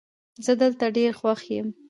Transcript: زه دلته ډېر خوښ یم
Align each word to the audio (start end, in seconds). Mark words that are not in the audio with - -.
زه 0.45 0.51
دلته 0.61 0.85
ډېر 0.97 1.11
خوښ 1.19 1.41
یم 1.55 1.67